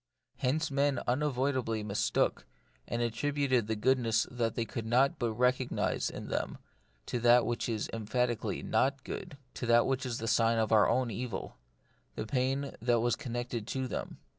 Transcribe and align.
Hence 0.37 0.71
men 0.71 0.99
unavoidably 1.05 1.83
mistook, 1.83 2.47
and 2.87 3.03
attributed 3.03 3.67
the 3.67 3.75
goodness 3.75 4.25
they 4.31 4.65
could 4.65 4.87
not 4.87 5.19
but 5.19 5.33
recognise 5.33 6.09
in 6.09 6.27
them 6.29 6.57
to 7.05 7.19
that 7.19 7.45
which 7.45 7.69
is 7.69 7.87
em 7.93 8.07
phatically 8.07 8.65
not 8.65 9.03
good— 9.03 9.37
to 9.53 9.67
that 9.67 9.85
which 9.85 10.03
is 10.03 10.17
the 10.17 10.27
sign 10.27 10.57
of 10.57 10.71
our 10.71 10.89
own 10.89 11.11
evil— 11.11 11.55
the 12.15 12.25
pain 12.25 12.75
that 12.81 12.99
was 13.01 13.15
connected 13.15 13.71
with 13.75 13.91
them. 13.91 14.17